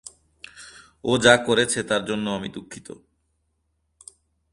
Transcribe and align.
ও 1.05 1.11
যা 1.17 1.33
করেছে 1.37 1.79
তার 1.83 2.01
জন্য 2.05 2.25
আমি 2.29 2.49
দুঃখিত। 2.49 2.87